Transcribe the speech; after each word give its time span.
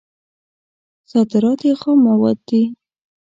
صادرات 1.09 1.59
یې 1.67 1.73
خام 1.81 1.97
مواد 2.07 2.37
دي. 2.47 2.61